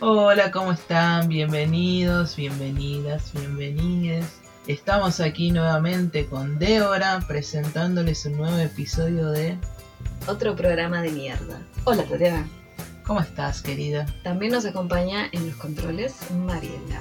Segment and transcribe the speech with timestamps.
[0.00, 1.28] Hola, ¿cómo están?
[1.28, 4.40] Bienvenidos, bienvenidas, bienvenides.
[4.66, 9.56] Estamos aquí nuevamente con Débora presentándoles un nuevo episodio de
[10.26, 11.60] Otro programa de mierda.
[11.84, 12.48] Hola, Tatiana.
[13.04, 14.04] ¿Cómo estás, querida?
[14.24, 17.00] También nos acompaña en los controles Mariela.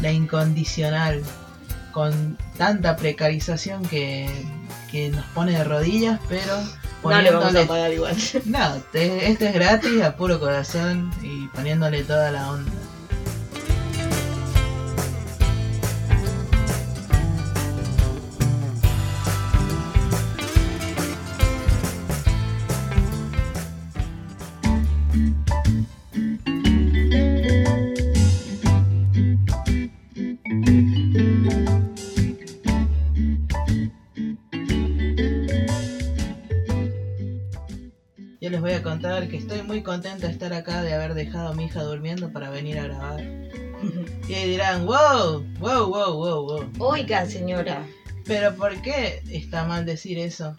[0.00, 1.22] La incondicional,
[1.92, 4.28] con tanta precarización que,
[4.90, 6.56] que nos pone de rodillas, pero
[7.52, 8.16] No pagar igual.
[8.46, 12.71] No, te- este es gratis, a puro corazón y poniéndole toda la onda.
[39.72, 42.84] Muy contenta de estar acá, de haber dejado a mi hija durmiendo para venir a
[42.84, 43.22] grabar.
[44.28, 46.70] Y ahí dirán, wow, wow, wow, wow, wow.
[46.78, 47.82] Oiga, señora.
[48.26, 50.54] Pero ¿por qué está mal decir eso?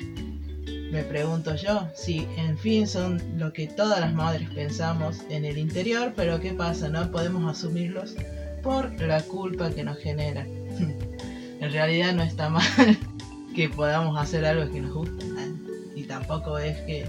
[0.92, 1.88] Me pregunto yo.
[1.96, 6.52] Sí, en fin, son lo que todas las madres pensamos en el interior, pero ¿qué
[6.52, 6.90] pasa?
[6.90, 8.16] No podemos asumirlos
[8.64, 10.42] por la culpa que nos genera.
[11.62, 12.66] en realidad no está mal
[13.56, 15.24] que podamos hacer algo que nos gusta.
[15.24, 15.54] ¿eh?
[15.96, 17.08] Y tampoco es que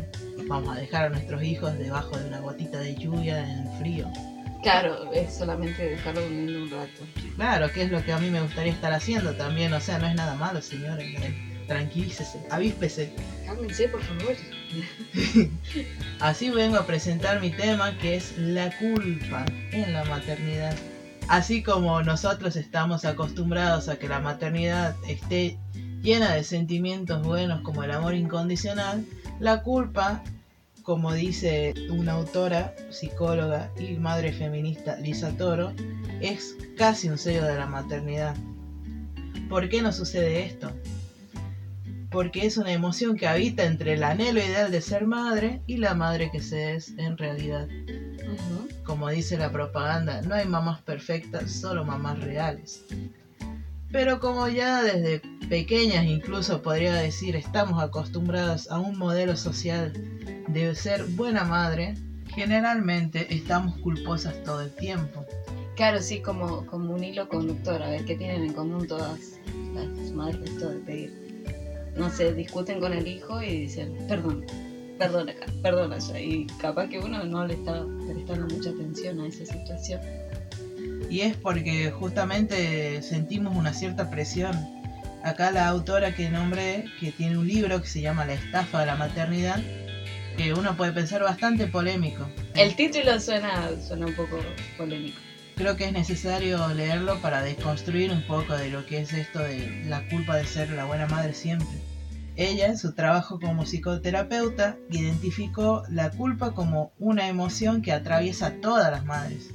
[0.49, 4.11] vamos a dejar a nuestros hijos debajo de una gotita de lluvia en el frío.
[4.63, 7.03] Claro, es solamente dejarlo durmiendo un rato.
[7.37, 9.73] Claro, que es lo que a mí me gustaría estar haciendo también.
[9.75, 11.15] O sea, no es nada malo, señores.
[11.67, 13.13] Tranquilícese, avíspese.
[13.45, 14.35] Cálmense, por favor.
[16.21, 20.75] Así vengo a presentar mi tema que es la culpa en la maternidad.
[21.29, 25.59] Así como nosotros estamos acostumbrados a que la maternidad esté
[26.03, 29.05] llena de sentimientos buenos como el amor incondicional,
[29.41, 30.23] la culpa,
[30.83, 35.73] como dice una autora, psicóloga y madre feminista Lisa Toro,
[36.21, 38.37] es casi un sello de la maternidad.
[39.49, 40.71] ¿Por qué no sucede esto?
[42.11, 45.95] Porque es una emoción que habita entre el anhelo ideal de ser madre y la
[45.95, 47.69] madre que se es en realidad.
[48.85, 52.85] Como dice la propaganda, no hay mamás perfectas, solo mamás reales.
[53.95, 59.93] Pero como ya desde pequeñas incluso podría decir estamos acostumbrados a un modelo social
[60.49, 61.95] de ser buena madre,
[62.35, 65.25] generalmente estamos culposas todo el tiempo.
[65.77, 67.81] Claro, sí, como, como un hilo conductor.
[67.85, 69.39] A ver, ¿qué tienen en común todas
[69.75, 71.93] las madres esto de pedir?
[71.97, 74.45] No sé, discuten con el hijo y dicen, perdón,
[74.99, 76.19] perdón acá, perdón allá.
[76.19, 80.01] Y capaz que uno no le está prestando mucha atención a esa situación.
[81.11, 84.53] Y es porque justamente sentimos una cierta presión.
[85.23, 88.87] Acá la autora que nombré, que tiene un libro que se llama La estafa de
[88.87, 89.61] la maternidad,
[90.37, 92.29] que uno puede pensar bastante polémico.
[92.55, 94.39] El título suena, suena un poco
[94.77, 95.19] polémico.
[95.57, 99.85] Creo que es necesario leerlo para desconstruir un poco de lo que es esto de
[99.87, 101.69] la culpa de ser la buena madre siempre.
[102.37, 108.61] Ella, en su trabajo como psicoterapeuta, identificó la culpa como una emoción que atraviesa a
[108.61, 109.51] todas las madres.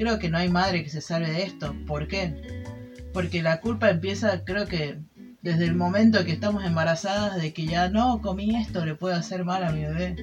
[0.00, 1.76] Creo que no hay madre que se salve de esto.
[1.86, 2.64] ¿Por qué?
[3.12, 4.96] Porque la culpa empieza, creo que
[5.42, 9.44] desde el momento que estamos embarazadas, de que ya no comí esto, le puedo hacer
[9.44, 10.16] mal a mi bebé.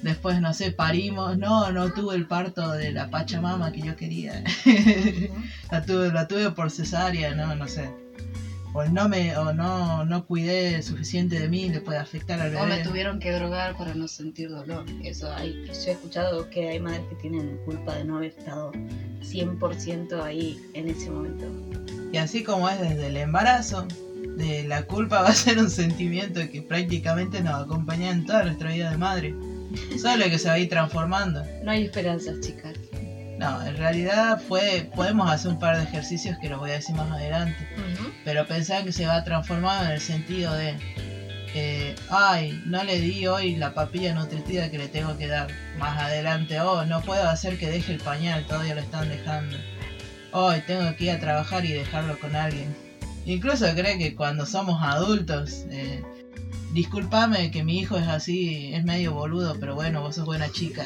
[0.00, 4.42] Después, no sé, parimos, no, no tuve el parto de la Pachamama que yo quería.
[5.70, 7.90] la, tuve, la tuve por cesárea, no, no sé.
[8.74, 12.64] O no me, o no, no cuidé suficiente de mí, le puede afectar al O
[12.64, 12.84] me bebé.
[12.84, 14.86] tuvieron que drogar para no sentir dolor.
[15.04, 18.72] Eso hay, yo he escuchado que hay madres que tienen culpa de no haber estado
[19.20, 21.44] 100% ahí en ese momento.
[22.12, 23.86] Y así como es desde el embarazo,
[24.36, 28.72] de la culpa va a ser un sentimiento que prácticamente nos acompaña en toda nuestra
[28.72, 29.34] vida de madre.
[30.00, 31.44] Solo que se va a ir transformando.
[31.62, 32.74] No hay esperanzas, chicas.
[33.42, 36.94] No, en realidad fue, podemos hacer un par de ejercicios que los voy a decir
[36.94, 37.68] más adelante.
[38.24, 40.76] Pero pensar que se va transformando en el sentido de,
[41.52, 45.48] eh, ay, no le di hoy la papilla nutritiva que le tengo que dar.
[45.76, 49.56] Más adelante, oh, no puedo hacer que deje el pañal, todavía lo están dejando.
[50.30, 52.72] Hoy tengo que ir a trabajar y dejarlo con alguien.
[53.24, 56.00] Incluso cree que cuando somos adultos, eh,
[56.72, 60.84] discúlpame que mi hijo es así, es medio boludo, pero bueno, vos sos buena chica.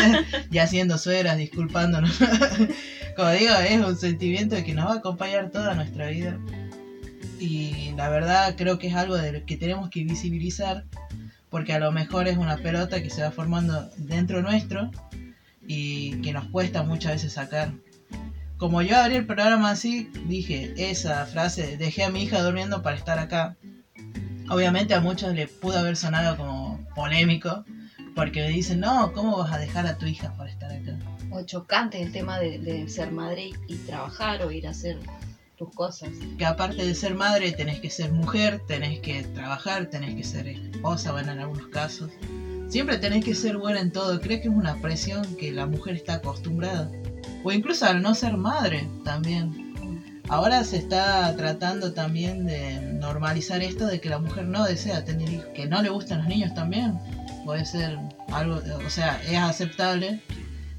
[0.50, 2.18] ya siendo suegras, disculpándonos.
[3.16, 6.38] Como digo, es un sentimiento que nos va a acompañar toda nuestra vida.
[7.38, 10.84] Y la verdad creo que es algo de que tenemos que visibilizar,
[11.50, 14.90] porque a lo mejor es una pelota que se va formando dentro nuestro
[15.66, 17.72] y que nos cuesta muchas veces sacar.
[18.56, 22.96] Como yo abrí el programa así, dije esa frase, dejé a mi hija durmiendo para
[22.96, 23.56] estar acá.
[24.48, 27.64] Obviamente a muchos le pudo haber sonado como polémico,
[28.14, 30.96] porque dicen, no, ¿cómo vas a dejar a tu hija para estar acá?
[31.30, 34.98] o chocante el tema de, ser madre y, trabajar o ir a hacer
[35.56, 36.10] tus cosas.
[36.38, 40.48] Que aparte de ser madre tenés que ser mujer, tenés que trabajar, tenés que ser
[40.48, 42.10] esposa, bueno, en algunos casos.
[42.68, 44.20] Siempre tenés que ser buena en todo.
[44.20, 46.90] ¿Crees que es una presión que la mujer está acostumbrada?
[47.44, 49.65] O incluso al no ser madre también.
[50.28, 55.30] Ahora se está tratando también de normalizar esto de que la mujer no desea tener
[55.30, 56.98] hijos, que no le gustan los niños también.
[57.44, 57.96] Puede ser
[58.32, 60.20] algo, o sea, es aceptable.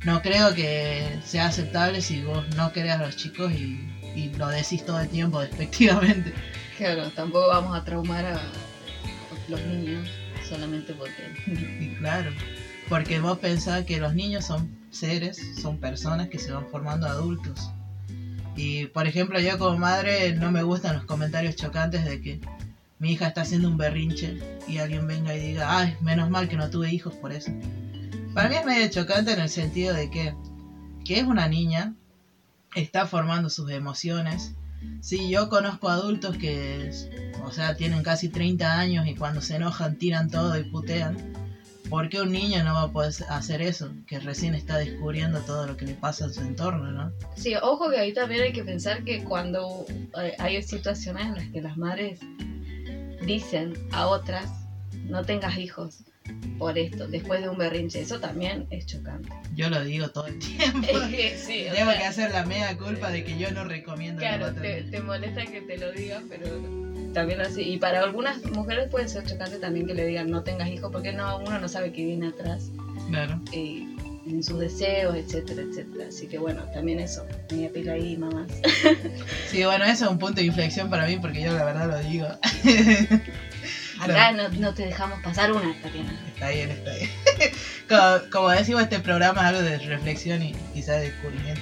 [0.04, 3.94] No creo que sea aceptable si vos no querés a los chicos y,
[4.38, 6.34] lo decís todo el tiempo despectivamente.
[6.78, 8.42] Claro, tampoco vamos a traumar a
[9.48, 10.10] los niños
[10.48, 11.24] solamente porque...
[11.80, 12.32] Y claro,
[12.90, 17.72] porque vos pensás que los niños son seres, son personas que se van formando adultos.
[18.58, 22.42] Y por ejemplo, yo como madre no me gustan los comentarios chocantes de que
[23.00, 26.58] mi hija está haciendo un berrinche y alguien venga y diga, ay, menos mal que
[26.58, 27.52] no tuve hijos por eso.
[28.34, 30.34] Para mí es medio chocante en el sentido de que,
[31.06, 31.94] que es una niña,
[32.74, 34.54] está formando sus emociones.
[35.02, 36.92] Sí, yo conozco adultos que,
[37.44, 41.47] o sea, tienen casi 30 años y cuando se enojan tiran todo y putean.
[41.90, 43.92] ¿Por qué un niño no va a poder hacer eso?
[44.08, 47.12] Que recién está descubriendo todo lo que le pasa en su entorno, ¿no?
[47.36, 49.86] Sí, ojo que ahí también hay que pensar que cuando
[50.22, 52.20] eh, hay situaciones en las que las madres
[53.26, 54.50] dicen a otras,
[55.06, 56.04] no tengas hijos
[56.58, 59.30] por esto, después de un berrinche, eso también es chocante.
[59.56, 60.88] Yo lo digo todo el tiempo.
[61.38, 64.20] sí, Tengo que hacer la media culpa de que yo no recomiendo.
[64.20, 66.87] Claro, te, te molesta que te lo diga, pero
[67.18, 67.64] también así.
[67.64, 71.14] Y para algunas mujeres puede ser chocante también que le digan no tengas hijos, porque
[71.14, 72.70] no, uno no sabe qué viene atrás.
[73.10, 73.42] Claro.
[73.54, 73.88] Eh,
[74.28, 76.06] en sus deseos, etcétera, etcétera.
[76.10, 78.52] Así que bueno, también eso, media pila ahí, mamás.
[79.50, 81.98] sí, bueno, eso es un punto de inflexión para mí, porque yo la verdad lo
[82.08, 82.28] digo.
[84.00, 86.16] Acá no, no, te dejamos pasar una, Tatiana.
[86.36, 88.30] Está bien, está bien.
[88.32, 91.62] como, decimos, este programa es algo de reflexión y quizás de descubrimiento.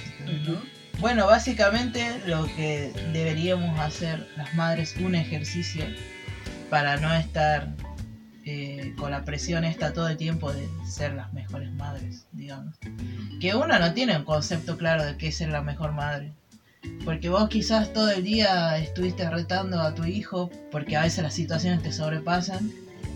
[0.98, 5.84] Bueno, básicamente lo que deberíamos hacer las madres, un ejercicio
[6.70, 7.74] para no estar
[8.46, 12.76] eh, con la presión esta todo el tiempo de ser las mejores madres, digamos.
[13.40, 16.32] Que uno no tiene un concepto claro de qué es ser la mejor madre.
[17.04, 21.34] Porque vos quizás todo el día estuviste retando a tu hijo porque a veces las
[21.34, 22.70] situaciones te sobrepasan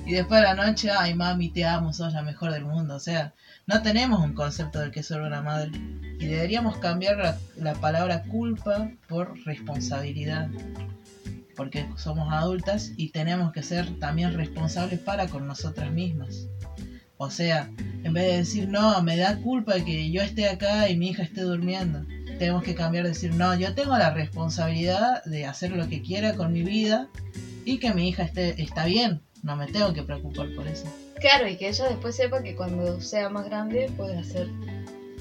[0.07, 2.97] y después de la noche, ay mami, te amo, sos la mejor del mundo.
[2.97, 3.35] O sea,
[3.67, 5.71] no tenemos un concepto del que ser una madre.
[6.19, 10.49] Y deberíamos cambiar la, palabra culpa por responsabilidad.
[11.57, 16.49] Porque somos adultas y tenemos que ser también responsables para con nosotras mismas.
[17.19, 17.71] O sea,
[18.03, 21.23] en vez de decir, no, me da culpa que yo esté acá y mi hija
[21.23, 22.07] esté durmiendo,
[22.39, 26.35] tenemos que cambiar de decir, no, yo tengo la responsabilidad de hacer lo que quiera
[26.35, 27.09] con mi vida
[27.67, 29.21] y que mi hija esté está bien.
[29.43, 30.85] No me tengo que preocupar por eso.
[31.21, 34.49] Claro, y que ella después sepa que cuando sea más grande puede hacer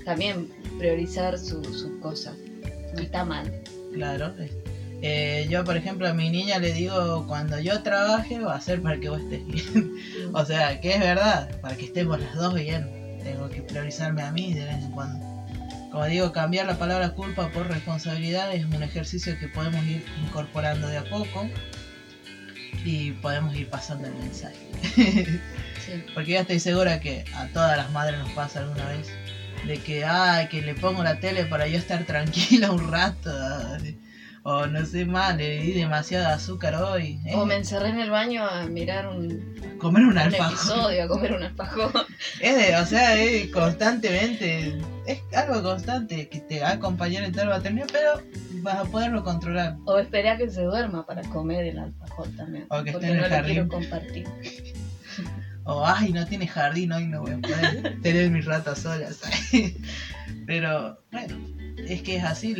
[0.05, 2.35] también priorizar sus cosas.
[2.93, 3.61] No está mal.
[3.93, 4.33] Claro.
[5.01, 8.81] Eh, yo, por ejemplo, a mi niña le digo, cuando yo trabaje va a ser
[8.81, 9.95] para que vos estés bien.
[10.33, 13.19] o sea, que es verdad, para que estemos las dos bien.
[13.23, 15.25] Tengo que priorizarme a mí de vez en cuando.
[15.91, 20.87] Como digo, cambiar la palabra culpa por responsabilidad es un ejercicio que podemos ir incorporando
[20.87, 21.49] de a poco
[22.85, 24.57] y podemos ir pasando el mensaje.
[26.13, 29.07] Porque yo estoy segura que a todas las madres nos pasa alguna vez
[29.65, 33.31] de que, ay, que le pongo la tele para yo estar tranquila un rato.
[34.43, 37.19] O no sé más, le di demasiada azúcar hoy.
[37.25, 37.35] ¿eh?
[37.35, 39.77] O me encerré en el baño a mirar un.
[39.79, 41.91] Comer un, episodio, a comer un alfajor.
[42.39, 44.77] Es de, o sea, es constantemente.
[45.09, 48.21] Es algo constante que te va a acompañar en todo el batería, pero
[48.61, 49.75] vas a poderlo controlar.
[49.85, 52.67] O esperar que se duerma para comer el alfajor también.
[52.69, 54.27] O que esté en el no quiero compartir.
[55.63, 59.19] o ay, no tiene jardín, hoy no voy a poder tener mis ratas solas.
[60.45, 61.37] Pero bueno,
[61.87, 62.55] es que es así,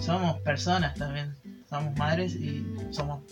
[0.00, 1.34] somos personas también.
[1.68, 3.22] Somos madres y somos.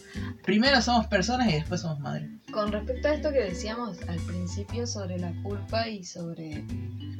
[0.42, 2.28] Primero somos personas y después somos madres.
[2.52, 6.64] Con respecto a esto que decíamos al principio sobre la culpa y sobre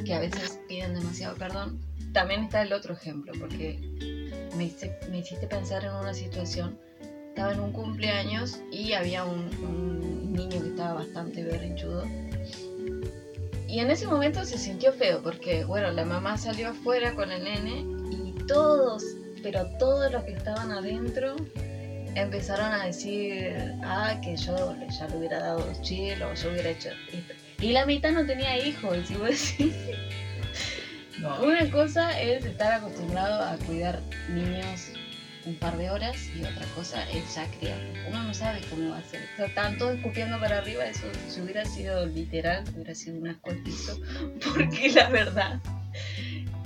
[0.05, 1.81] que a veces piden demasiado perdón,
[2.13, 3.79] también está el otro ejemplo, porque
[4.57, 4.73] me,
[5.11, 6.79] me hiciste pensar en una situación
[7.35, 12.05] estaba en un cumpleaños y había un, niño que estaba bastante berrinchudo.
[13.67, 17.43] Y en ese momento se sintió feo porque, bueno, la mamá salió afuera con el
[17.43, 19.03] nene y todos,
[19.45, 21.37] pero todos los que estaban adentro
[22.15, 26.89] empezaron a decir, ah, que yo ya le hubiera dado chile o yo hubiera hecho
[27.13, 27.35] esto.
[27.61, 29.75] Y la mitad no tenía hijos, y vos decís.
[31.43, 34.91] Una cosa es estar acostumbrado a cuidar niños
[35.47, 37.79] un par de horas y otra cosa es ya criar.
[38.09, 39.21] Uno no sabe cómo va a ser.
[39.35, 43.51] O sea, tanto escupiendo para arriba, eso si hubiera sido literal, hubiera sido un asco
[44.55, 45.61] porque la verdad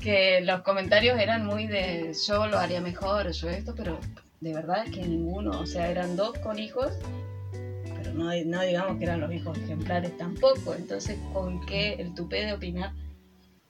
[0.08, 4.00] que los comentarios eran muy de yo lo haría mejor, yo esto, pero
[4.40, 6.94] de verdad que ninguno, o sea, eran dos con hijos,
[7.52, 12.46] pero no, no digamos que eran los hijos ejemplares tampoco, entonces con qué el tupé
[12.46, 12.92] de opinar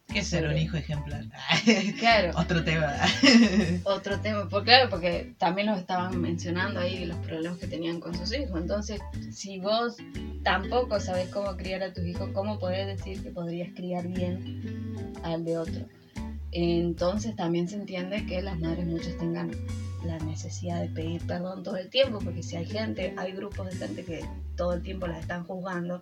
[0.07, 1.25] ¿Qué es ser un hijo ejemplar?
[1.99, 2.31] Claro.
[2.39, 2.95] Otro tema.
[3.83, 8.15] Otro tema, pues claro, porque también los estaban mencionando ahí los problemas que tenían con
[8.15, 8.61] sus hijos.
[8.61, 9.01] Entonces,
[9.33, 9.97] si vos
[10.45, 15.45] tampoco sabes cómo criar a tus hijos, ¿cómo podés decir que podrías criar bien al
[15.45, 15.98] de otro?
[16.53, 19.51] Entonces también se entiende que las madres muchas tengan
[20.05, 23.77] la necesidad de pedir perdón todo el tiempo, porque si hay gente, hay grupos de
[23.77, 24.25] gente que
[24.57, 26.01] todo el tiempo las están juzgando,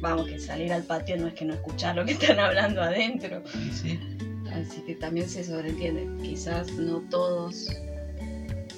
[0.00, 3.42] vamos, que salir al patio no es que no escuchar lo que están hablando adentro.
[4.52, 7.70] Así que también se sobreentiende, quizás no todos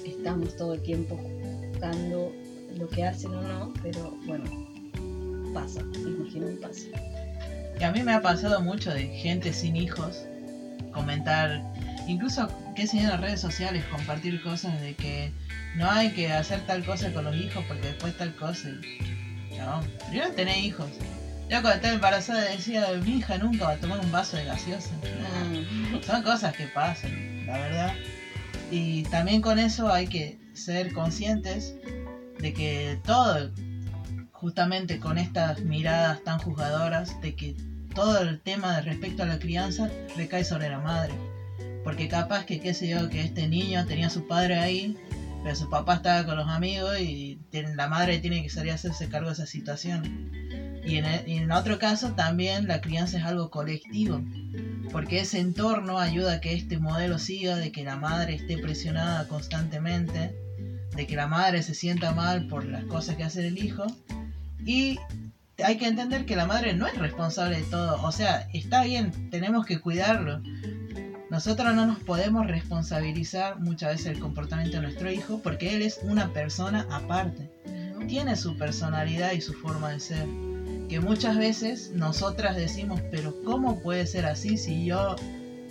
[0.05, 2.31] estamos todo el tiempo juzgando
[2.77, 4.45] lo que hacen o no, pero bueno,
[5.53, 6.87] pasa, imagino que pasa.
[7.79, 10.25] Y a mí me ha pasado mucho de gente sin hijos
[10.97, 11.61] comentar
[12.07, 15.31] incluso, qué sé en las redes sociales, compartir cosas de que
[15.75, 18.69] no hay que hacer tal cosa con los hijos porque después tal cosa.
[19.57, 20.89] No, primero tener hijos.
[21.49, 24.89] Yo cuando estaba embarazada decía, mi hija nunca va a tomar un vaso de gaseosa.
[25.03, 26.01] Ah.
[26.05, 27.93] Son cosas que pasan, la verdad.
[28.71, 31.75] Y también con eso hay que ser conscientes
[32.39, 33.51] de que todo,
[34.31, 37.55] justamente con estas miradas tan juzgadoras, de que
[37.97, 41.15] todo el tema respecto a la crianza recae sobre la madre.
[41.83, 44.95] Porque capaz que, qué sé yo, que este niño tenía a su padre ahí,
[45.43, 47.39] pero su papá estaba con los amigos y
[47.75, 50.31] la madre tiene que salir a hacerse cargo de esa situación.
[50.85, 54.21] Y en, y en otro caso también la crianza es algo colectivo,
[54.91, 59.27] porque ese entorno ayuda a que este modelo siga, de que la madre esté presionada
[59.27, 60.35] constantemente,
[60.95, 63.87] de que la madre se sienta mal por las cosas que hace el hijo.
[64.63, 64.99] Y
[65.63, 68.01] hay que entender que la madre no es responsable de todo.
[68.03, 70.41] O sea, está bien, tenemos que cuidarlo.
[71.29, 75.99] Nosotros no nos podemos responsabilizar muchas veces el comportamiento de nuestro hijo porque él es
[76.03, 77.49] una persona aparte.
[78.07, 80.25] Tiene su personalidad y su forma de ser.
[80.87, 85.17] Que muchas veces nosotras decimos, pero ¿cómo puede ser así si yo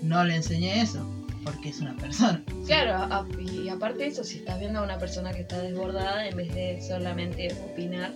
[0.02, 1.10] no le enseñé eso?
[1.42, 2.42] Porque es una persona.
[2.66, 6.36] Claro, y aparte de eso, si estás viendo a una persona que está desbordada, en
[6.36, 8.12] vez de solamente opinar,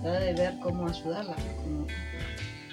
[0.00, 1.36] tratar de ver cómo ayudarla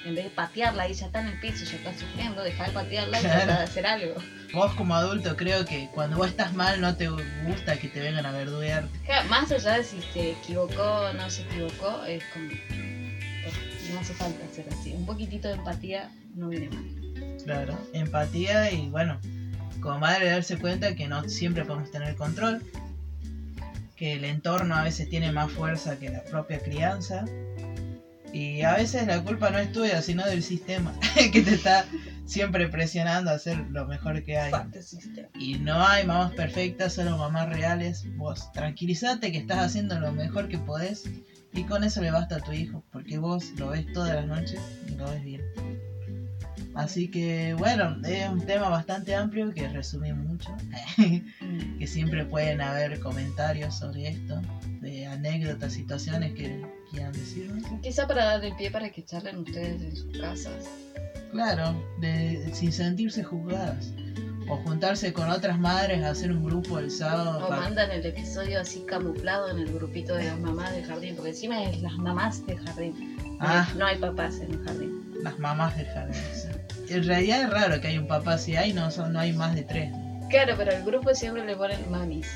[0.06, 2.74] en vez de patearla y ya está en el piso, ya está sufriendo, dejar de
[2.74, 4.16] patearla y tratar de hacer algo.
[4.54, 8.26] Vos como adulto creo que cuando vos estás mal no te gusta que te vengan
[8.26, 8.88] a verduguear.
[9.30, 12.50] Más allá de si se equivocó o no se equivocó, es como...
[13.94, 14.94] No hace falta hacer así.
[14.94, 17.38] Un poquitito de empatía no viene mal.
[17.44, 19.20] Claro, empatía y bueno,
[19.82, 22.64] como madre darse cuenta que no siempre podemos tener control,
[24.00, 27.26] que el entorno a veces tiene más fuerza que la propia crianza
[28.32, 30.94] y a veces la culpa no es tuya, sino del sistema,
[31.34, 31.86] que te está
[32.26, 34.52] siempre presionando a hacer lo mejor que hay.
[35.38, 38.06] Y no hay mamás perfectas, solo mamás reales.
[38.16, 41.04] Vos tranquilízate que estás haciendo lo mejor que podés
[41.52, 44.62] y con eso le basta a tu hijo, porque vos lo ves todas las noches
[44.88, 45.42] y lo ves bien.
[46.80, 50.56] Así que bueno, es un tema bastante amplio que resumí mucho,
[51.78, 54.42] que siempre pueden haber comentarios sobre esto,
[54.80, 57.52] de anécdotas, situaciones que quieran decir.
[57.84, 60.70] Quizá para dar el pie para que charlen ustedes en sus casas.
[61.34, 63.92] Claro, de, sin sentirse juzgadas.
[64.48, 67.46] O juntarse con otras madres a hacer un grupo el sábado.
[67.46, 71.32] O mandan el episodio así camuflado en el grupito de las mamás del jardín, porque
[71.32, 73.18] encima es las mamás del jardín.
[73.42, 75.14] Ah, no hay papás en el jardín.
[75.22, 76.59] Las mamás del jardín.
[76.90, 79.54] En realidad es raro que hay un papá, si hay, no, son, no hay más
[79.54, 79.92] de tres.
[80.30, 82.28] Claro, pero al grupo siempre le ponen mamis.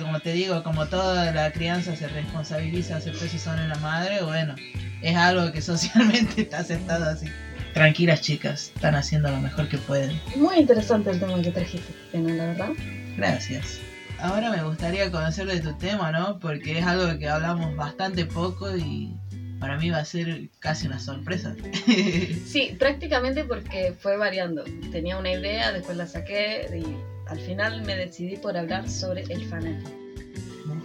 [0.00, 4.54] como te digo, como toda la crianza se responsabiliza, peso en la madre, bueno,
[5.02, 7.26] es algo que socialmente está aceptado así.
[7.74, 10.20] Tranquilas chicas, están haciendo lo mejor que pueden.
[10.36, 12.70] Muy interesante el tema que trajiste, la verdad.
[13.16, 13.80] Gracias.
[14.18, 16.38] Ahora me gustaría conocer de tu tema, ¿no?
[16.40, 19.14] Porque es algo que hablamos bastante poco y
[19.60, 21.54] para mí va a ser casi una sorpresa.
[22.46, 24.64] sí, prácticamente porque fue variando.
[24.90, 29.44] Tenía una idea, después la saqué y al final me decidí por hablar sobre el
[29.44, 30.82] fanatismo.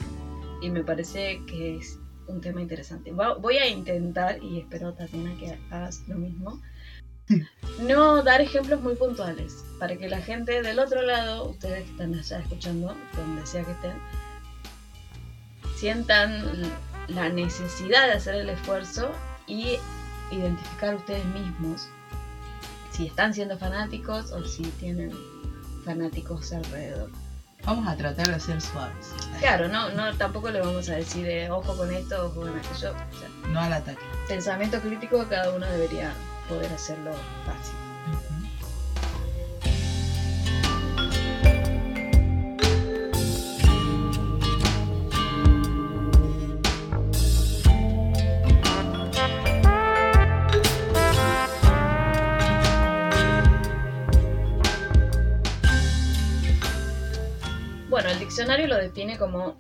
[0.62, 3.12] Y me parece que es un tema interesante.
[3.12, 6.62] Voy a intentar, y espero Tatiana que hagas lo mismo,
[7.82, 12.14] no dar ejemplos muy puntuales, para que la gente del otro lado, ustedes que están
[12.14, 13.94] allá escuchando, donde sea que estén,
[15.76, 16.44] sientan
[17.08, 19.12] la necesidad de hacer el esfuerzo
[19.48, 19.78] y
[20.32, 21.88] identificar ustedes mismos
[22.92, 25.12] si están siendo fanáticos o si tienen
[25.84, 27.10] fanáticos alrededor.
[27.66, 29.14] Vamos a tratar de ser suaves.
[29.40, 32.94] Claro, no, no, tampoco le vamos a decir eh, ojo con esto, ojo con aquello.
[33.50, 34.02] no al ataque.
[34.28, 36.14] Pensamiento crítico, cada uno debería
[36.48, 37.12] poder hacerlo
[37.46, 37.85] fácil.
[58.96, 59.58] Define como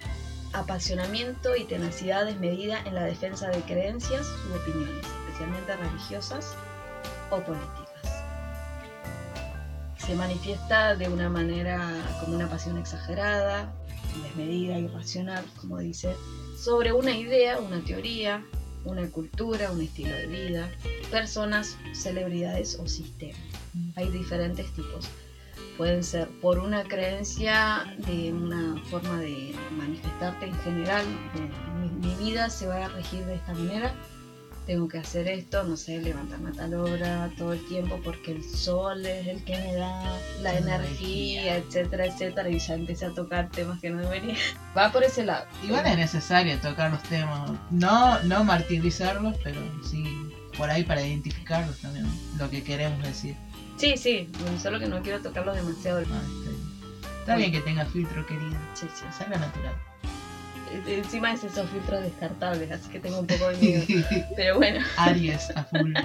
[0.53, 6.55] apasionamiento y tenacidad desmedida en la defensa de creencias u opiniones, especialmente religiosas
[7.29, 8.23] o políticas.
[9.97, 11.81] Se manifiesta de una manera
[12.21, 13.73] como una pasión exagerada,
[14.23, 16.15] desmedida, irracional, como dice,
[16.57, 18.45] sobre una idea, una teoría,
[18.85, 20.71] una cultura, un estilo de vida,
[21.11, 23.37] personas, celebridades o sistemas.
[23.97, 25.09] Hay diferentes tipos.
[25.77, 31.05] Pueden ser por una creencia de una forma de manifestarte en general,
[31.81, 33.93] mi, mi vida se va a regir de esta manera,
[34.65, 38.43] tengo que hacer esto, no sé, levantarme a tal hora todo el tiempo porque el
[38.43, 43.49] sol es el que me da la energía, etcétera, etcétera, y ya empecé a tocar
[43.51, 44.35] temas que no debería.
[44.77, 45.45] Va por ese lado.
[45.63, 50.03] Igual es necesario tocar los temas, no, no martirizarlos, pero sí
[50.57, 52.07] por ahí para identificarlos también,
[52.39, 53.35] lo que queremos decir.
[53.77, 54.29] Sí, sí,
[54.61, 55.99] solo que no quiero tocarlos demasiado.
[55.99, 56.75] Ah, está bien.
[57.19, 58.57] Está bien que tenga filtro, querido.
[58.73, 59.03] Sí, sí.
[59.17, 59.73] Salga natural.
[60.87, 64.07] Encima es esos filtros descartables, así que tengo un poco de miedo.
[64.35, 64.85] Pero bueno.
[64.97, 65.93] Aries a full.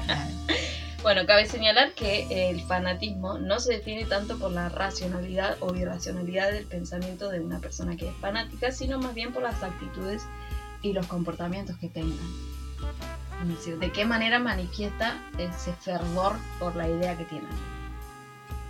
[1.03, 6.53] Bueno, cabe señalar que el fanatismo no se define tanto por la racionalidad o irracionalidad
[6.53, 10.23] del pensamiento de una persona que es fanática, sino más bien por las actitudes
[10.83, 12.19] y los comportamientos que tengan.
[13.43, 17.49] Es decir, de qué manera manifiesta ese fervor por la idea que tienen.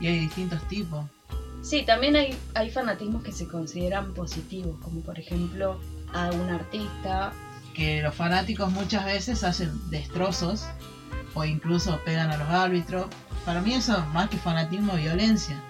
[0.01, 1.05] Y hay distintos tipos.
[1.63, 5.79] Sí, también hay, hay fanatismos que se consideran positivos, como por ejemplo
[6.15, 7.33] a un artista.
[7.75, 10.67] Que los fanáticos muchas veces hacen destrozos
[11.35, 13.07] o incluso pegan a los árbitros.
[13.45, 15.61] Para mí eso más que fanatismo violencia.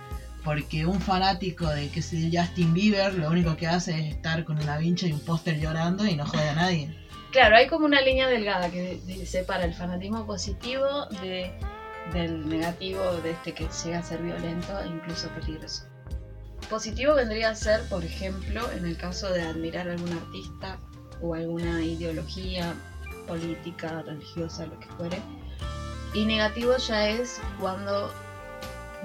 [0.44, 4.78] Porque un fanático de que Justin Bieber lo único que hace es estar con una
[4.78, 6.96] vincha y un póster llorando y no jode a nadie.
[7.32, 11.52] Claro, hay como una línea delgada que separa el fanatismo positivo de
[12.12, 15.84] del negativo de este que llega a ser violento e incluso peligroso.
[16.68, 20.78] Positivo vendría a ser, por ejemplo, en el caso de admirar a algún artista
[21.20, 22.74] o alguna ideología
[23.26, 25.18] política, religiosa, lo que fuere.
[26.14, 28.10] Y negativo ya es cuando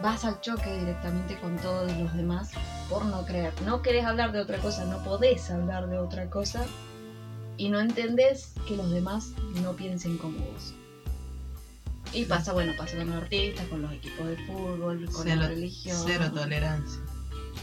[0.01, 2.51] vas al choque directamente con todos los demás
[2.89, 3.53] por no creer.
[3.63, 6.65] No querés hablar de otra cosa, no podés hablar de otra cosa
[7.57, 10.73] y no entendés que los demás no piensen como vos.
[12.13, 15.97] Y pasa, bueno, pasa con los artistas, con los equipos de fútbol, con la religión.
[16.05, 17.01] Cero tolerancia.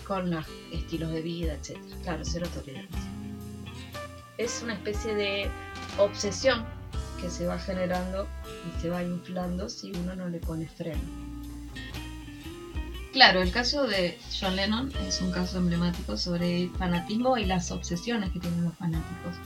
[0.06, 1.78] Con los estilos de vida, etc.
[2.02, 3.00] Claro, cero tolerancia.
[4.36, 5.50] Es una especie de
[5.98, 6.64] obsesión
[7.20, 8.26] que se va generando
[8.66, 11.00] y se va inflando si uno no le pone freno.
[13.12, 17.70] Claro, el caso de John Lennon es un caso emblemático sobre el fanatismo y las
[17.70, 19.36] obsesiones que tienen los fanáticos.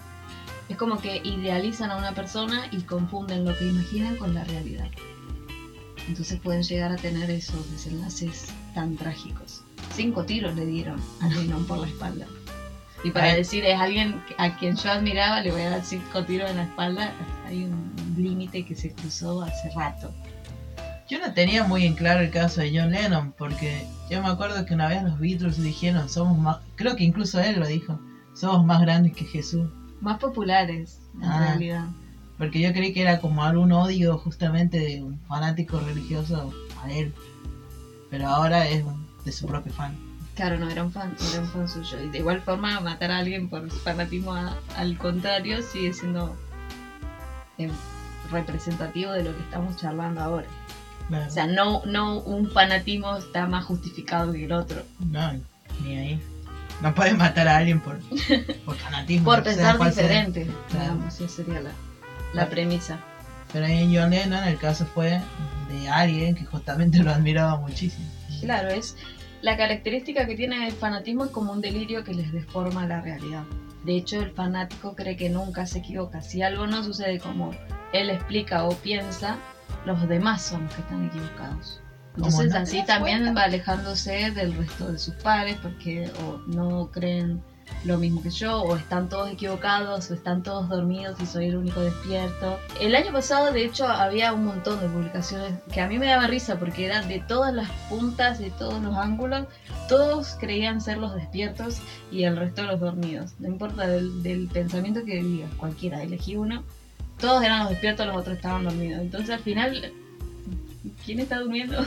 [0.69, 4.89] Es como que idealizan a una persona y confunden lo que imaginan con la realidad.
[6.09, 9.63] Entonces pueden llegar a tener esos desenlaces tan trágicos.
[9.95, 12.27] Cinco tiros le dieron a Lennon por la espalda.
[13.05, 16.51] Y para decir es alguien a quien yo admiraba, le voy a dar cinco tiros
[16.51, 17.13] en la espalda,
[17.47, 20.13] hay un límite que se cruzó hace rato.
[21.09, 24.65] Yo no tenía muy en claro el caso de John Lennon, porque yo me acuerdo
[24.67, 28.01] que una vez los Beatles dijeron, somos más, creo que incluso él lo dijo,
[28.35, 29.69] somos más grandes que Jesús
[30.01, 31.87] más populares, en ah, realidad.
[32.39, 37.15] Porque yo creí que era como algún odio justamente de un fanático religioso a él.
[38.11, 38.85] Pero ahora es
[39.25, 39.97] de su propio fan.
[40.35, 41.99] Claro, no, era un fan, era un fan suyo.
[42.03, 44.35] Y de igual forma, matar a alguien por fanatismo
[44.77, 46.37] al contrario sigue siendo
[47.57, 47.71] eh,
[48.31, 50.47] representativo de lo que estamos charlando ahora.
[51.11, 54.83] O sea, no, no un fanatismo está más justificado que el otro.
[54.99, 55.33] No,
[55.83, 56.23] ni ahí.
[56.83, 57.99] No puedes matar a alguien por,
[58.65, 59.25] por fanatismo.
[59.25, 60.47] por pensar diferente.
[60.71, 60.99] Claro.
[61.09, 61.71] esa sería la,
[62.35, 62.99] la premisa.
[63.53, 65.21] Pero ahí en John Lennon el caso fue
[65.69, 68.07] de alguien que justamente lo admiraba muchísimo.
[68.41, 68.97] Claro, es
[69.43, 73.45] la característica que tiene el fanatismo es como un delirio que les deforma la realidad.
[73.85, 76.21] De hecho, el fanático cree que nunca se equivoca.
[76.21, 77.53] Si algo no sucede como
[77.93, 79.39] él explica o piensa,
[79.85, 81.81] los demás son los que están equivocados.
[82.17, 87.43] Entonces así también va alejándose del resto de sus pares porque o no creen
[87.85, 91.57] lo mismo que yo, o están todos equivocados, o están todos dormidos y soy el
[91.57, 92.59] único despierto.
[92.81, 96.27] El año pasado, de hecho, había un montón de publicaciones que a mí me daba
[96.27, 99.47] risa porque eran de todas las puntas, de todos los ángulos,
[99.89, 103.35] todos creían ser los despiertos y el resto los dormidos.
[103.39, 106.65] No importa del, del pensamiento que digas, cualquiera, elegí uno,
[107.19, 109.01] todos eran los despiertos, los otros estaban dormidos.
[109.01, 109.93] Entonces al final
[111.05, 111.85] ¿quién está durmiendo?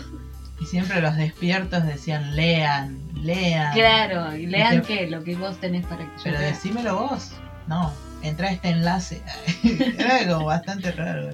[0.59, 3.73] Y siempre los despiertos decían, lean, lean.
[3.73, 7.31] Claro, y lean qué, lo que vos tenés para que yo Pero decímelo vos.
[7.67, 9.21] No, entra a este enlace.
[9.97, 11.29] Era algo bastante raro.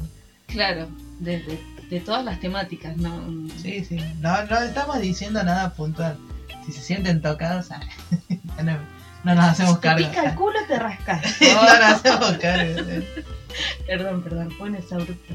[0.48, 0.88] Claro,
[1.20, 3.20] de, de, todas las temáticas, ¿no?
[3.62, 4.00] Sí, sí.
[4.20, 6.18] No, no estamos diciendo nada puntual.
[6.66, 7.80] Si se sienten tocados, ah,
[8.64, 8.78] no,
[9.24, 10.08] no nos hacemos Te cargo.
[10.08, 11.24] pica el culo, te rascas.
[11.42, 12.82] no nos hacemos cargo.
[13.88, 15.34] perdón, perdón, fue ese abrupto.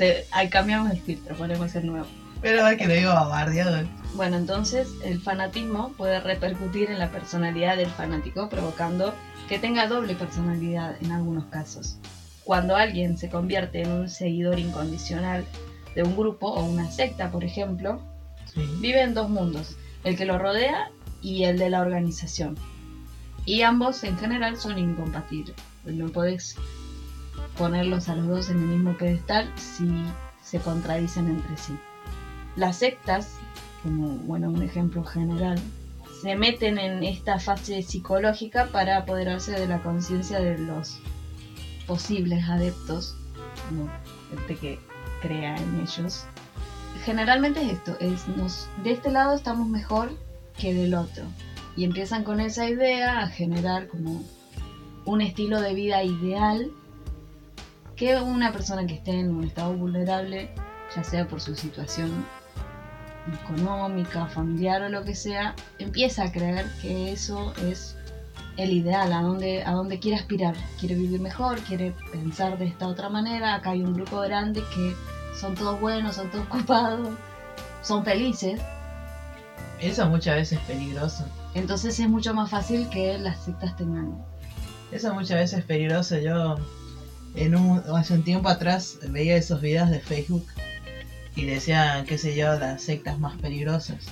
[0.00, 2.06] Se- ahí cambiamos el filtro, ponemos el nuevo.
[2.40, 3.86] Pero es que lo digo bombardeado.
[4.14, 9.12] Bueno, entonces el fanatismo puede repercutir en la personalidad del fanático, provocando
[9.46, 11.98] que tenga doble personalidad en algunos casos.
[12.44, 15.44] Cuando alguien se convierte en un seguidor incondicional
[15.94, 18.00] de un grupo o una secta, por ejemplo,
[18.54, 18.62] Sí.
[18.80, 22.56] vive en dos mundos, el que lo rodea y el de la organización.
[23.44, 25.54] Y ambos en general son incompatibles.
[25.84, 26.56] No podés
[27.60, 29.86] ponerlos a los dos en el mismo pedestal si
[30.42, 31.78] se contradicen entre sí.
[32.56, 33.34] Las sectas,
[33.82, 35.60] como bueno, un ejemplo general,
[36.22, 41.00] se meten en esta fase psicológica para apoderarse de la conciencia de los
[41.86, 43.14] posibles adeptos,
[43.68, 43.90] como
[44.38, 44.78] este que
[45.20, 46.24] crea en ellos.
[47.04, 50.10] Generalmente es esto, es nos, de este lado estamos mejor
[50.58, 51.24] que del otro.
[51.76, 54.24] Y empiezan con esa idea a generar como
[55.04, 56.72] un estilo de vida ideal
[58.00, 60.48] que una persona que esté en un estado vulnerable,
[60.96, 62.24] ya sea por su situación
[63.44, 67.96] económica, familiar o lo que sea, empieza a creer que eso es
[68.56, 70.54] el ideal, a donde, a donde quiere aspirar.
[70.78, 73.56] Quiere vivir mejor, quiere pensar de esta otra manera.
[73.56, 74.96] Acá hay un grupo grande que
[75.38, 77.06] son todos buenos, son todos ocupados,
[77.82, 78.62] son felices.
[79.78, 81.26] Eso muchas veces es peligroso.
[81.52, 84.24] Entonces es mucho más fácil que las sectas tengan.
[84.90, 86.16] Eso muchas veces es peligroso.
[86.16, 86.56] Yo
[87.34, 90.46] en un, hace un tiempo atrás veía esos videos de Facebook
[91.36, 94.06] y decían, qué sé yo, las sectas más peligrosas.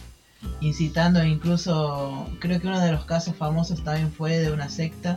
[0.61, 5.17] Incitando incluso, creo que uno de los casos famosos también fue de una secta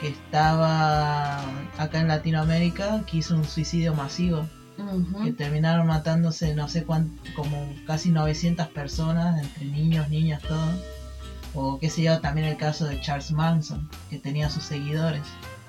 [0.00, 1.40] que estaba
[1.78, 4.46] acá en Latinoamérica, que hizo un suicidio masivo,
[5.24, 10.70] que terminaron matándose no sé cuánto, como casi 900 personas, entre niños, niñas, todo.
[11.54, 15.22] O qué sé yo, también el caso de Charles Manson, que tenía sus seguidores.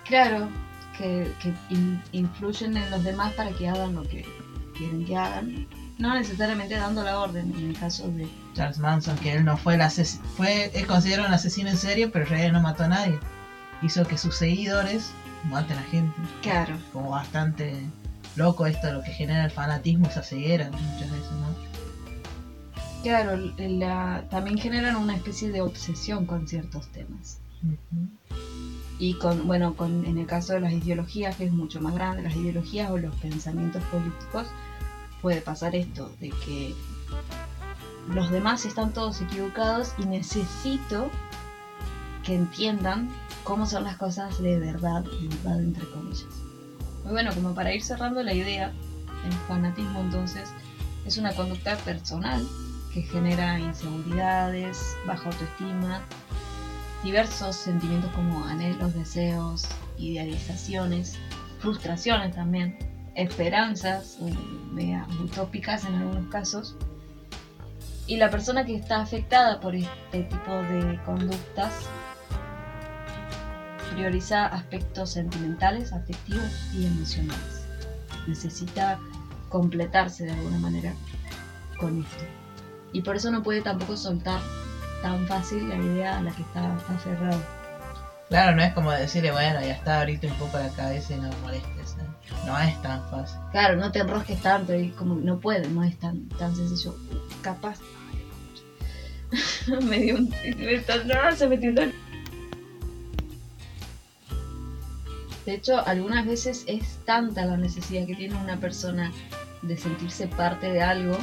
[0.04, 0.50] Claro,
[0.98, 4.26] que, que in- influyen en los demás para que hagan lo que
[4.78, 5.68] quieren que hagan.
[5.98, 8.28] No necesariamente dando la orden en el caso de...
[8.54, 12.08] Charles Manson, que él no fue el asesino, fue, es considerado un asesino en serie,
[12.08, 13.20] pero en realidad no mató a nadie.
[13.82, 15.10] Hizo que sus seguidores
[15.50, 16.16] maten a gente.
[16.44, 16.76] Claro.
[16.94, 17.74] Como bastante
[18.36, 21.78] loco esto, lo que genera el fanatismo, esa ceguera muchas veces, ¿no?
[23.04, 27.40] Claro, la- también generan una especie de obsesión con ciertos temas.
[29.00, 32.24] Y con, bueno, con, en el caso de las ideologías, que es mucho más grande,
[32.24, 34.48] las ideologías o los pensamientos políticos,
[35.22, 36.76] puede pasar esto, de que
[38.10, 41.10] los demás están todos equivocados y necesito
[42.24, 43.10] que entiendan
[43.44, 46.26] cómo son las cosas de verdad, de verdad entre comillas.
[47.04, 48.74] Muy bueno, como para ir cerrando la idea,
[49.26, 50.50] el fanatismo entonces
[51.06, 52.46] es una conducta personal
[52.94, 56.02] que genera inseguridades, baja autoestima,
[57.04, 61.18] diversos sentimientos como anhelos, deseos, idealizaciones,
[61.60, 62.78] frustraciones también,
[63.16, 64.18] esperanzas
[64.78, 66.76] eh, utópicas en algunos casos.
[68.06, 71.74] Y la persona que está afectada por este tipo de conductas
[73.94, 77.66] prioriza aspectos sentimentales, afectivos y emocionales.
[78.28, 79.00] Necesita
[79.50, 80.94] completarse de alguna manera
[81.80, 82.24] con esto.
[82.94, 84.40] Y por eso no puede tampoco soltar
[85.02, 87.42] tan fácil la idea a la que está aferrado.
[88.30, 91.30] Claro, no es como decirle, bueno, ya está, ahorita un poco la cabeza y no
[91.30, 91.96] me molestes.
[91.98, 92.46] ¿no?
[92.46, 93.40] No es tan fácil.
[93.52, 96.96] Claro, no te enrosques tanto y como no puede, no es tan, tan sencillo.
[97.42, 97.80] Capaz.
[99.84, 100.30] me dio un.
[101.06, 101.94] No, se metió un.
[105.46, 109.14] De hecho, algunas veces es tanta la necesidad que tiene una persona
[109.62, 111.18] de sentirse parte de algo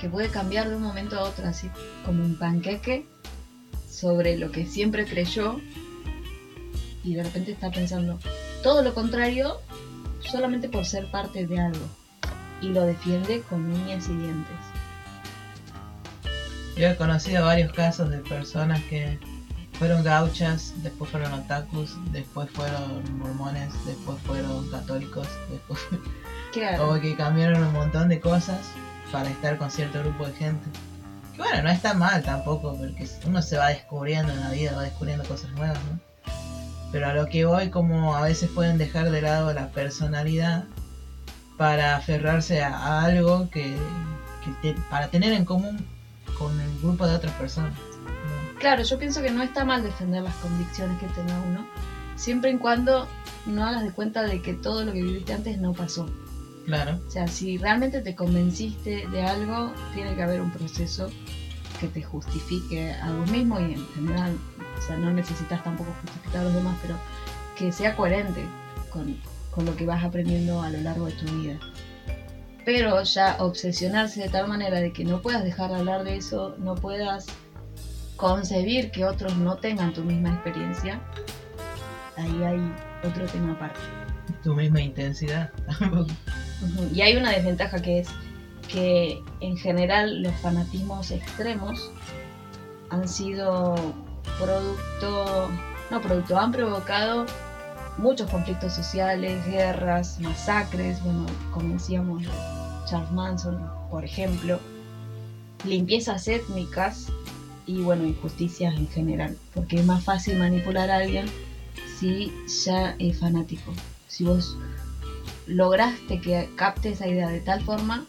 [0.00, 1.70] que puede cambiar de un momento a otro, así
[2.04, 3.06] como un panqueque
[3.88, 5.60] sobre lo que siempre creyó
[7.04, 8.18] y de repente está pensando
[8.62, 9.60] todo lo contrario
[10.20, 11.86] solamente por ser parte de algo
[12.60, 14.56] y lo defiende con uñas y dientes.
[16.76, 19.18] Yo he conocido varios casos de personas que
[19.72, 25.80] fueron gauchas, después fueron otakus, después fueron mormones, después fueron católicos, después
[26.78, 28.58] como que cambiaron un montón de cosas
[29.12, 30.66] para estar con cierto grupo de gente.
[31.34, 34.82] Que bueno, no está mal tampoco, porque uno se va descubriendo en la vida, va
[34.82, 35.98] descubriendo cosas nuevas, ¿no?
[36.92, 40.64] Pero a lo que voy, como a veces pueden dejar de lado la personalidad
[41.56, 43.76] para aferrarse a, algo que,
[44.62, 45.86] te- para tener en común
[46.38, 47.74] con el grupo de otras personas.
[48.58, 51.66] Claro, yo pienso que no está mal defender las convicciones que tenga uno,
[52.16, 53.06] siempre y cuando
[53.46, 56.10] no hagas de cuenta de que todo lo que viviste antes no pasó.
[56.70, 61.10] Claro, O sea, si realmente te convenciste de algo, tiene que haber un proceso
[61.80, 64.38] que te justifique a vos mismo y en general,
[64.78, 66.94] o sea, no necesitas tampoco justificar a los demás, pero
[67.56, 68.44] que sea coherente
[68.92, 69.16] con,
[69.50, 71.58] con lo que vas aprendiendo a lo largo de tu vida.
[72.64, 76.54] Pero ya obsesionarse de tal manera de que no puedas dejar de hablar de eso,
[76.58, 77.26] no puedas
[78.14, 81.00] concebir que otros no tengan tu misma experiencia,
[82.16, 83.99] ahí hay otro tema aparte.
[84.42, 85.50] Tu misma intensidad.
[86.94, 88.08] Y hay una desventaja que es
[88.68, 91.90] que en general los fanatismos extremos
[92.90, 93.74] han sido
[94.38, 95.48] producto,
[95.90, 97.26] no producto, han provocado
[97.98, 102.22] muchos conflictos sociales, guerras, masacres, bueno, como decíamos,
[102.86, 103.58] Charles Manson,
[103.90, 104.60] por ejemplo,
[105.64, 107.08] limpiezas étnicas
[107.66, 111.26] y bueno, injusticias en general, porque es más fácil manipular a alguien
[111.98, 112.32] si
[112.64, 113.72] ya es fanático.
[114.10, 114.56] Si vos
[115.46, 118.04] lograste que capte esa idea de tal forma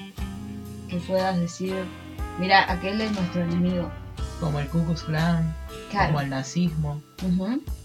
[0.90, 1.76] que puedas decir,
[2.40, 3.92] mira, aquel es nuestro enemigo.
[4.40, 5.56] Como el Ku Klux Klan,
[5.92, 6.08] Claro.
[6.08, 7.02] como el nazismo,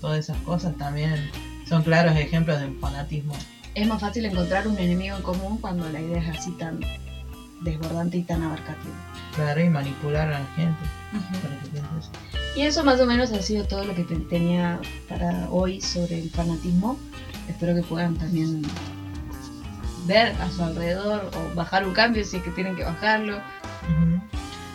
[0.00, 1.31] todas esas cosas también
[1.68, 3.35] son claros ejemplos de fanatismo.
[3.74, 6.81] Es más fácil encontrar un enemigo en común cuando la idea es así tan
[7.62, 8.95] desbordante y tan abarcativa.
[9.35, 10.79] Claro, y manipular a la gente.
[11.42, 12.61] para que.
[12.61, 16.21] Y eso más o menos ha sido todo lo que te- tenía para hoy sobre
[16.23, 16.99] el fanatismo.
[17.49, 18.62] Espero que puedan también
[20.07, 23.38] ver a su alrededor o bajar un cambio si es que tienen que bajarlo.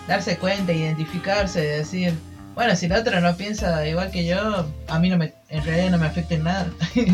[0.07, 2.13] Darse cuenta, identificarse, decir,
[2.55, 5.91] bueno, si la otra no piensa igual que yo, a mí no me, en realidad
[5.91, 6.67] no me afecta en nada.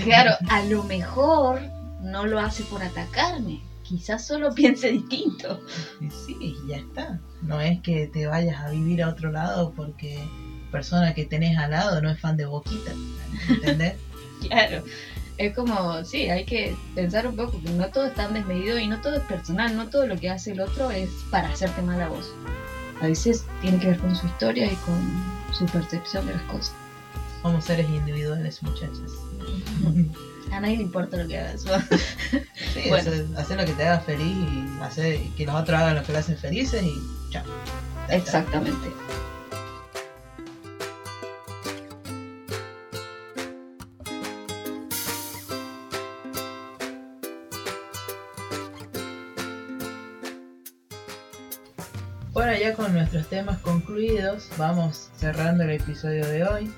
[0.03, 1.61] Claro, a lo mejor
[2.01, 3.61] no lo hace por atacarme.
[3.87, 5.61] Quizás solo piense distinto.
[6.01, 7.19] Y sí, ya está.
[7.41, 10.19] No es que te vayas a vivir a otro lado porque
[10.71, 12.91] persona que tenés al lado no es fan de Boquita.
[13.49, 13.95] ¿Entendés?
[14.47, 14.83] Claro.
[15.39, 18.87] Es como, sí, hay que pensar un poco que no todo es tan desmedido y
[18.87, 21.99] no todo es personal, no todo lo que hace el otro es para hacerte mal
[22.01, 22.31] a vos.
[23.01, 26.75] A veces tiene que ver con su historia y con su percepción de las cosas.
[27.41, 29.11] Somos seres individuales, muchachas.
[30.51, 31.63] A nadie le importa lo que hagas.
[32.73, 33.09] Sí, Bueno.
[33.09, 36.11] hacer, hacer lo que te haga feliz y hacer que los otros hagan lo que
[36.11, 36.93] le hacen felices y
[37.31, 37.43] chao.
[38.09, 38.89] Exactamente.
[52.33, 56.71] Bueno, ya con nuestros temas concluidos, vamos cerrando el episodio de hoy.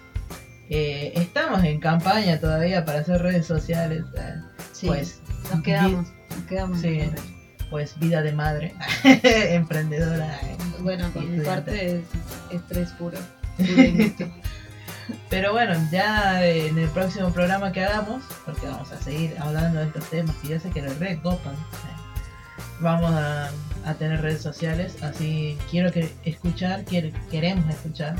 [0.69, 4.03] Eh, estamos en campaña todavía para hacer redes sociales.
[4.17, 4.36] eh,
[4.71, 5.19] Sí, Pues,
[5.51, 6.08] nos quedamos.
[6.29, 6.79] Nos quedamos.
[6.82, 6.88] Sí.
[6.99, 7.23] en correr.
[7.69, 8.73] pues vida de madre,
[9.23, 10.39] emprendedora.
[10.43, 12.05] eh, Bueno, por mi parte es
[12.51, 13.17] estrés puro.
[15.29, 19.88] Pero bueno, ya en el próximo programa que hagamos, porque vamos a seguir hablando de
[19.88, 22.38] estos temas que yo sé que les recopan, eh,
[22.79, 23.49] vamos a,
[23.86, 28.15] a tener redes sociales, así quiero que escuchar, quiere- queremos escuchar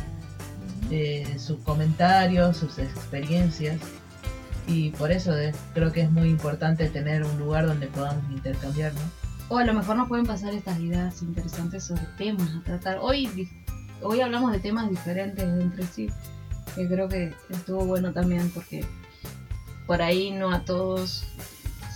[0.90, 3.80] eh, sus comentarios, sus experiencias,
[4.68, 8.94] y por eso eh, creo que es muy importante tener un lugar donde podamos intercambiar,
[8.94, 9.02] ¿no?
[9.50, 13.00] O a lo mejor nos pueden pasar estas ideas interesantes sobre temas a tratar.
[13.02, 13.50] Hoy,
[14.04, 16.08] hoy hablamos de temas diferentes entre sí,
[16.76, 18.86] que creo que estuvo bueno también porque
[19.88, 21.26] por ahí no a todos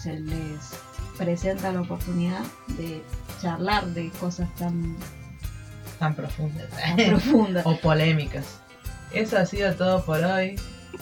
[0.01, 0.71] se les
[1.15, 3.03] presenta la oportunidad de
[3.39, 4.95] charlar de cosas tan,
[5.99, 7.63] tan profundas tan profundas.
[7.67, 8.62] o polémicas.
[9.13, 10.55] Eso ha sido todo por hoy.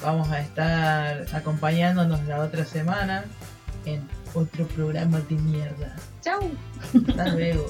[0.04, 3.26] Vamos a estar acompañándonos la otra semana
[3.86, 5.96] en otro programa de mierda.
[6.22, 6.52] Chau.
[7.08, 7.68] Hasta luego.